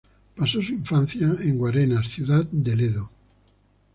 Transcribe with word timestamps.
Pasó 0.35 0.63
su 0.63 0.73
infancia 0.73 1.29
en 1.43 1.59
Guarenas 1.59 2.07
ciudad 2.07 2.43
del 2.51 2.79
Edo. 2.81 3.11